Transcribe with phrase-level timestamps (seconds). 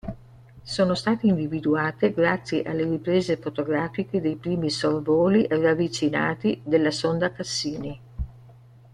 [0.63, 8.01] Sono state individuate grazie alle riprese fotografiche dei primi sorvoli ravvicinati della sonda Cassini.